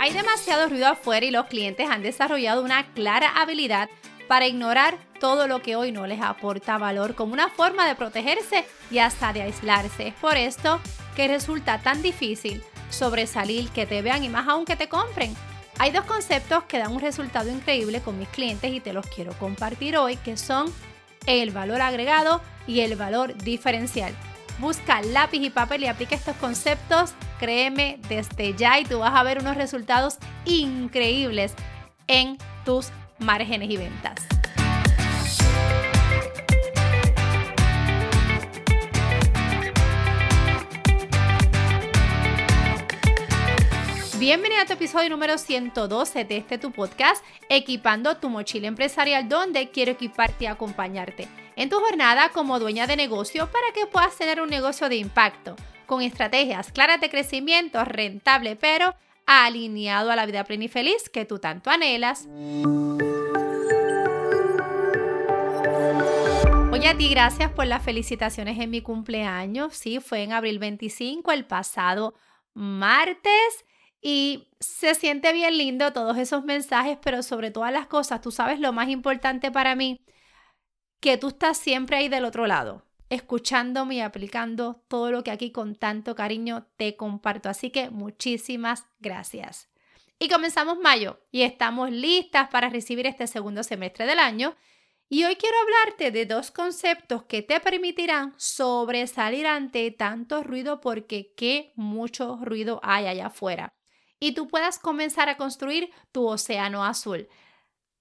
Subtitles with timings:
[0.00, 3.88] Hay demasiado ruido afuera y los clientes han desarrollado una clara habilidad
[4.28, 8.64] para ignorar todo lo que hoy no les aporta valor como una forma de protegerse
[8.92, 10.08] y hasta de aislarse.
[10.08, 10.80] Es por esto
[11.16, 15.34] que resulta tan difícil sobresalir, que te vean y más aún que te compren.
[15.78, 19.32] Hay dos conceptos que dan un resultado increíble con mis clientes y te los quiero
[19.34, 20.72] compartir hoy, que son
[21.26, 24.14] el valor agregado y el valor diferencial.
[24.58, 29.22] Busca lápiz y papel y aplica estos conceptos, créeme desde ya y tú vas a
[29.22, 31.54] ver unos resultados increíbles
[32.08, 34.37] en tus márgenes y ventas.
[44.18, 49.70] Bienvenido a tu episodio número 112 de este tu podcast, Equipando tu mochila empresarial, donde
[49.70, 54.40] quiero equiparte y acompañarte en tu jornada como dueña de negocio para que puedas tener
[54.40, 55.54] un negocio de impacto,
[55.86, 61.24] con estrategias claras de crecimiento, rentable, pero alineado a la vida plena y feliz que
[61.24, 62.26] tú tanto anhelas.
[66.72, 69.74] Oye, a ti gracias por las felicitaciones en mi cumpleaños.
[69.74, 72.14] Sí, fue en abril 25, el pasado
[72.52, 73.64] martes.
[74.00, 78.60] Y se siente bien lindo todos esos mensajes, pero sobre todas las cosas, tú sabes
[78.60, 80.00] lo más importante para mí,
[81.00, 85.50] que tú estás siempre ahí del otro lado, escuchándome y aplicando todo lo que aquí
[85.50, 87.48] con tanto cariño te comparto.
[87.48, 89.68] Así que muchísimas gracias.
[90.20, 94.56] Y comenzamos mayo y estamos listas para recibir este segundo semestre del año.
[95.08, 101.32] Y hoy quiero hablarte de dos conceptos que te permitirán sobresalir ante tanto ruido porque
[101.36, 103.77] qué mucho ruido hay allá afuera
[104.20, 107.28] y tú puedas comenzar a construir tu océano azul.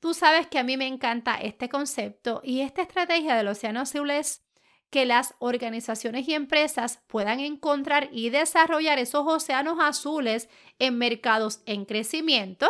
[0.00, 4.10] Tú sabes que a mí me encanta este concepto y esta estrategia del océano azul
[4.10, 4.42] es
[4.90, 11.84] que las organizaciones y empresas puedan encontrar y desarrollar esos océanos azules en mercados en
[11.84, 12.68] crecimiento,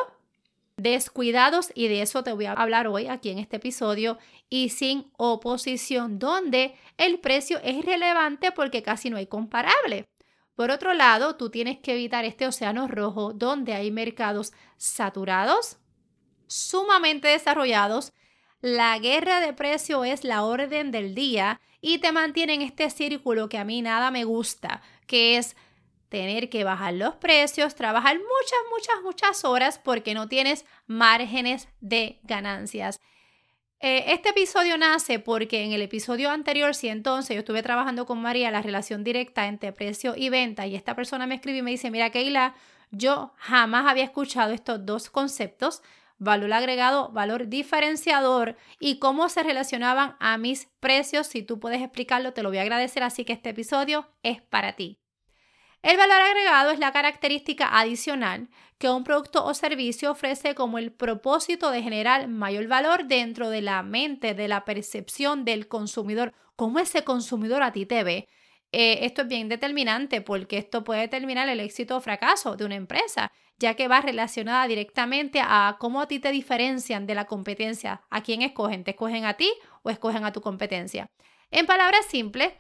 [0.77, 4.19] descuidados, y de eso te voy a hablar hoy aquí en este episodio,
[4.51, 10.10] y sin oposición, donde el precio es irrelevante porque casi no hay comparable.
[10.61, 15.79] Por otro lado, tú tienes que evitar este océano rojo donde hay mercados saturados,
[16.49, 18.13] sumamente desarrollados.
[18.61, 23.49] La guerra de precio es la orden del día y te mantiene en este círculo
[23.49, 25.57] que a mí nada me gusta, que es
[26.11, 32.21] tener que bajar los precios, trabajar muchas, muchas, muchas horas porque no tienes márgenes de
[32.25, 33.01] ganancias.
[33.83, 38.51] Eh, este episodio nace porque en el episodio anterior, 111, yo estuve trabajando con María
[38.51, 41.91] la relación directa entre precio y venta y esta persona me escribe y me dice,
[41.91, 42.55] mira Keila,
[42.91, 45.83] yo jamás había escuchado estos dos conceptos,
[46.19, 51.27] valor agregado, valor diferenciador y cómo se relacionaban a mis precios.
[51.27, 54.75] Si tú puedes explicarlo, te lo voy a agradecer, así que este episodio es para
[54.75, 55.00] ti.
[55.83, 58.49] El valor agregado es la característica adicional
[58.79, 63.63] que un producto o servicio ofrece como el propósito de generar mayor valor dentro de
[63.63, 68.29] la mente, de la percepción del consumidor, cómo ese consumidor a ti te ve.
[68.73, 72.77] Eh, esto es bien determinante porque esto puede determinar el éxito o fracaso de una
[72.77, 78.03] empresa, ya que va relacionada directamente a cómo a ti te diferencian de la competencia.
[78.11, 78.85] ¿A quién escogen?
[78.85, 79.53] ¿Te escogen a ti
[79.83, 81.11] o escogen a tu competencia?
[81.51, 82.53] En palabras simples,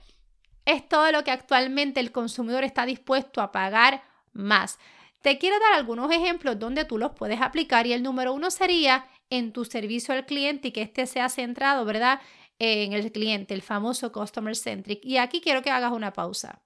[0.65, 4.79] es todo lo que actualmente el consumidor está dispuesto a pagar más.
[5.23, 9.07] Te quiero dar algunos ejemplos donde tú los puedes aplicar y el número uno sería
[9.29, 12.21] en tu servicio al cliente y que este sea centrado, ¿verdad?
[12.59, 15.05] En el cliente, el famoso customer centric.
[15.05, 16.63] Y aquí quiero que hagas una pausa.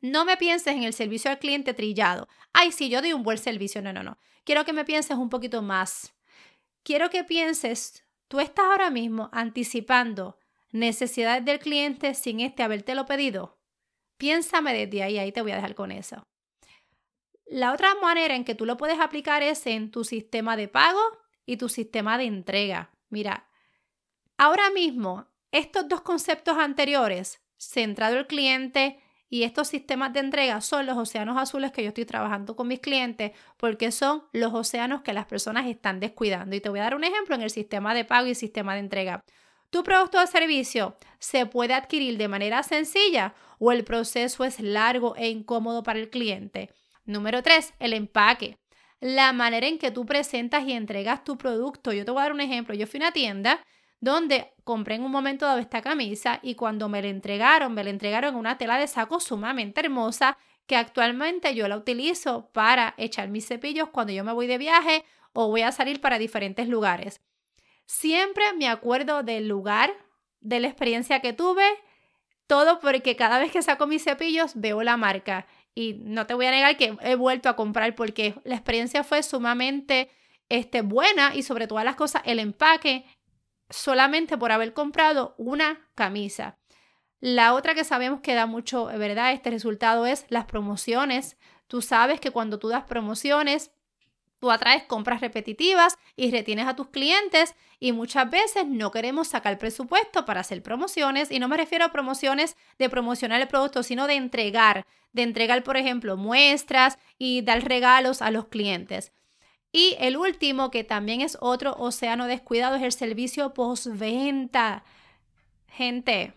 [0.00, 2.28] No me pienses en el servicio al cliente trillado.
[2.52, 3.82] Ay, sí, yo doy un buen servicio.
[3.82, 4.18] No, no, no.
[4.44, 6.14] Quiero que me pienses un poquito más.
[6.84, 10.38] Quiero que pienses, tú estás ahora mismo anticipando
[10.70, 13.58] necesidades del cliente sin este habértelo pedido?
[14.16, 16.26] Piénsame desde ahí, ahí te voy a dejar con eso.
[17.46, 21.00] La otra manera en que tú lo puedes aplicar es en tu sistema de pago
[21.46, 22.90] y tu sistema de entrega.
[23.08, 23.48] Mira,
[24.36, 29.00] ahora mismo estos dos conceptos anteriores, centrado el cliente
[29.30, 32.80] y estos sistemas de entrega, son los océanos azules que yo estoy trabajando con mis
[32.80, 36.54] clientes porque son los océanos que las personas están descuidando.
[36.54, 38.80] Y te voy a dar un ejemplo en el sistema de pago y sistema de
[38.80, 39.24] entrega.
[39.70, 45.14] ¿Tu producto o servicio se puede adquirir de manera sencilla o el proceso es largo
[45.16, 46.70] e incómodo para el cliente?
[47.04, 48.56] Número 3, el empaque.
[49.00, 51.92] La manera en que tú presentas y entregas tu producto.
[51.92, 52.74] Yo te voy a dar un ejemplo.
[52.74, 53.60] Yo fui a una tienda
[54.00, 57.90] donde compré en un momento dado esta camisa y cuando me la entregaron, me la
[57.90, 63.28] entregaron en una tela de saco sumamente hermosa que actualmente yo la utilizo para echar
[63.28, 65.04] mis cepillos cuando yo me voy de viaje
[65.34, 67.20] o voy a salir para diferentes lugares.
[67.88, 69.90] Siempre me acuerdo del lugar,
[70.40, 71.64] de la experiencia que tuve,
[72.46, 76.44] todo porque cada vez que saco mis cepillos veo la marca y no te voy
[76.44, 80.10] a negar que he vuelto a comprar porque la experiencia fue sumamente
[80.50, 83.06] este, buena y sobre todas las cosas el empaque
[83.70, 86.58] solamente por haber comprado una camisa.
[87.20, 89.32] La otra que sabemos que da mucho, ¿verdad?
[89.32, 91.38] Este resultado es las promociones.
[91.66, 93.70] Tú sabes que cuando tú das promociones,
[94.38, 99.58] Tú atraes compras repetitivas y retienes a tus clientes y muchas veces no queremos sacar
[99.58, 104.06] presupuesto para hacer promociones y no me refiero a promociones de promocionar el producto, sino
[104.06, 109.12] de entregar, de entregar, por ejemplo, muestras y dar regalos a los clientes.
[109.72, 114.84] Y el último, que también es otro océano descuidado, es el servicio postventa.
[115.66, 116.32] Gente,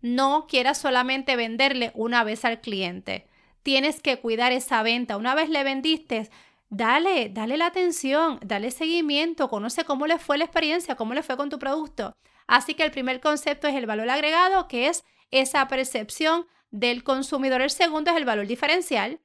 [0.00, 3.26] no quieras solamente venderle una vez al cliente.
[3.62, 5.16] Tienes que cuidar esa venta.
[5.16, 6.30] Una vez le vendiste,
[6.70, 11.36] dale, dale la atención, dale seguimiento, conoce cómo le fue la experiencia, cómo le fue
[11.36, 12.14] con tu producto.
[12.46, 17.60] Así que el primer concepto es el valor agregado, que es esa percepción del consumidor.
[17.60, 19.20] El segundo es el valor diferencial.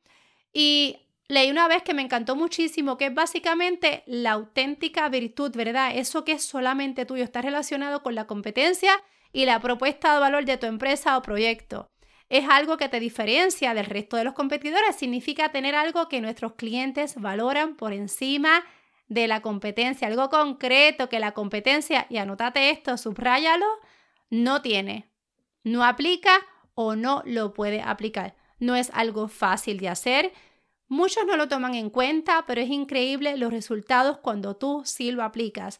[0.52, 0.98] Y
[1.28, 5.92] leí una vez que me encantó muchísimo, que es básicamente la auténtica virtud, ¿verdad?
[5.96, 9.02] Eso que es solamente tuyo, está relacionado con la competencia
[9.32, 11.93] y la propuesta de valor de tu empresa o proyecto
[12.34, 14.96] es algo que te diferencia del resto de los competidores.
[14.96, 18.64] Significa tener algo que nuestros clientes valoran por encima
[19.08, 23.68] de la competencia, algo concreto que la competencia, y anótate esto, subráyalo,
[24.32, 25.12] no tiene,
[25.64, 26.40] no aplica
[26.74, 28.36] o no lo puede aplicar.
[28.58, 30.34] No es algo fácil de hacer.
[30.88, 35.22] Muchos no lo toman en cuenta, pero es increíble los resultados cuando tú sí lo
[35.22, 35.80] aplicas.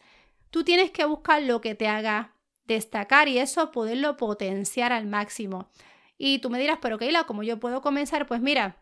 [0.52, 2.36] Tú tienes que buscar lo que te haga
[2.66, 5.68] destacar y eso poderlo potenciar al máximo.
[6.26, 8.26] Y tú me dirás, pero Keila, ¿cómo yo puedo comenzar?
[8.28, 8.78] Pues mira,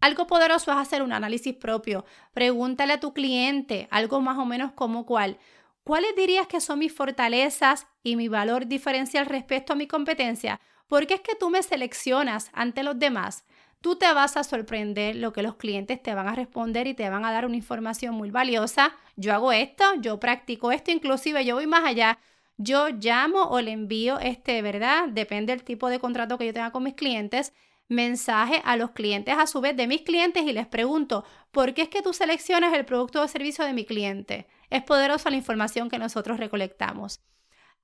[0.00, 2.04] algo poderoso es hacer un análisis propio.
[2.32, 5.38] Pregúntale a tu cliente algo más o menos como cuál.
[5.82, 10.60] ¿Cuáles dirías que son mis fortalezas y mi valor diferencial respecto a mi competencia?
[10.86, 13.44] Porque es que tú me seleccionas ante los demás.
[13.80, 17.10] Tú te vas a sorprender lo que los clientes te van a responder y te
[17.10, 18.94] van a dar una información muy valiosa.
[19.16, 22.20] Yo hago esto, yo practico esto, inclusive yo voy más allá
[22.58, 25.08] yo llamo o le envío, este, ¿verdad?
[25.08, 27.54] Depende del tipo de contrato que yo tenga con mis clientes,
[27.88, 31.82] mensaje a los clientes a su vez de mis clientes y les pregunto, ¿por qué
[31.82, 34.46] es que tú seleccionas el producto o servicio de mi cliente?
[34.70, 37.20] Es poderosa la información que nosotros recolectamos.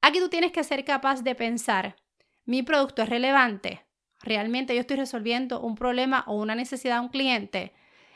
[0.03, 1.97] Aquí tú tienes que ser capaz de pensar,
[2.44, 3.87] mi producto es relevante,
[4.21, 7.73] realmente yo estoy resolviendo un problema o una necesidad de un cliente,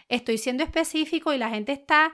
[0.09, 2.13] estoy siendo específico y la gente está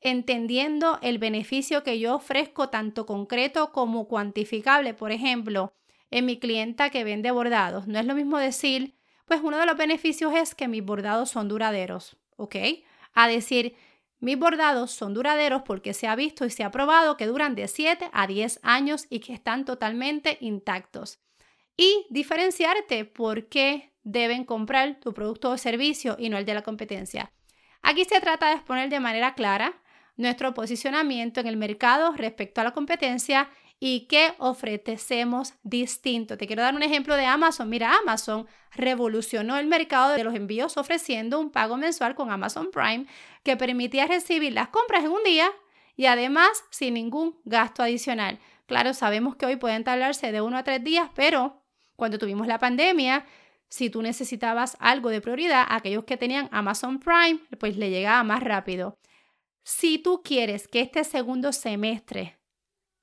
[0.00, 4.94] entendiendo el beneficio que yo ofrezco tanto concreto como cuantificable.
[4.94, 5.72] Por ejemplo,
[6.10, 9.76] en mi clienta que vende bordados, no es lo mismo decir, pues uno de los
[9.76, 12.56] beneficios es que mis bordados son duraderos, ¿ok?
[13.12, 13.76] A decir,
[14.20, 17.68] mis bordados son duraderos porque se ha visto y se ha probado que duran de
[17.68, 21.20] 7 a 10 años y que están totalmente intactos.
[21.76, 26.62] Y diferenciarte por qué deben comprar tu producto o servicio y no el de la
[26.62, 27.30] competencia.
[27.82, 29.80] Aquí se trata de exponer de manera clara
[30.18, 33.48] nuestro posicionamiento en el mercado respecto a la competencia
[33.80, 36.36] y qué ofrecemos distinto.
[36.36, 37.70] Te quiero dar un ejemplo de Amazon.
[37.70, 43.06] Mira, Amazon revolucionó el mercado de los envíos ofreciendo un pago mensual con Amazon Prime
[43.44, 45.50] que permitía recibir las compras en un día
[45.96, 48.40] y además sin ningún gasto adicional.
[48.66, 51.62] Claro, sabemos que hoy pueden tardarse de uno a tres días, pero
[51.96, 53.24] cuando tuvimos la pandemia,
[53.68, 58.42] si tú necesitabas algo de prioridad, aquellos que tenían Amazon Prime, pues le llegaba más
[58.42, 58.98] rápido.
[59.70, 62.38] Si tú quieres que este segundo semestre,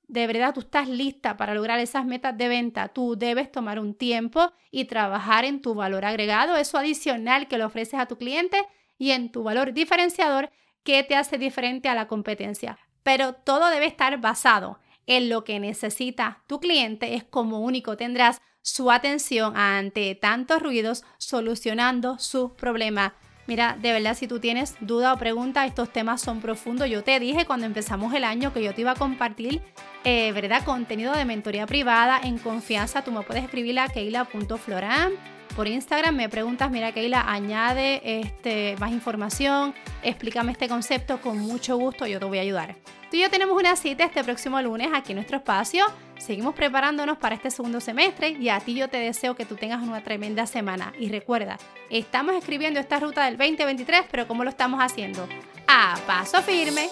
[0.08, 3.94] de verdad tú estás lista para lograr esas metas de venta, tú debes tomar un
[3.94, 8.66] tiempo y trabajar en tu valor agregado, eso adicional que le ofreces a tu cliente
[8.98, 10.50] y en tu valor diferenciador
[10.82, 12.80] que te hace diferente a la competencia.
[13.04, 18.42] Pero todo debe estar basado en lo que necesita tu cliente, es como único tendrás
[18.60, 23.14] su atención ante tantos ruidos solucionando su problema.
[23.46, 26.88] Mira, de verdad, si tú tienes duda o pregunta, estos temas son profundos.
[26.88, 29.62] Yo te dije cuando empezamos el año que yo te iba a compartir,
[30.04, 30.64] eh, ¿verdad?
[30.64, 33.02] Contenido de mentoría privada en confianza.
[33.02, 36.14] Tú me puedes escribir a keila.floran por Instagram.
[36.14, 41.20] Me preguntas, mira, Keila, añade este, más información, explícame este concepto.
[41.20, 42.76] Con mucho gusto yo te voy a ayudar.
[43.10, 45.84] Tú y yo tenemos una cita este próximo lunes aquí en nuestro espacio.
[46.18, 49.82] Seguimos preparándonos para este segundo semestre y a ti yo te deseo que tú tengas
[49.82, 50.92] una tremenda semana.
[50.98, 51.58] Y recuerda,
[51.88, 55.26] estamos escribiendo esta ruta del 2023, pero ¿cómo lo estamos haciendo?
[55.66, 56.88] A paso firme.